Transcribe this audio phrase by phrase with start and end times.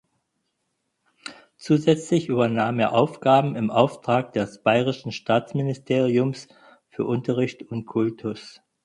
[1.57, 6.47] Zusätzlich übernahm er Aufgaben im Auftrag des Bayerischen Staatsministeriums
[6.89, 8.61] für Unterricht und Kultus.